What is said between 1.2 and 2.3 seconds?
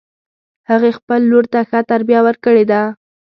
لور ته ښه تربیه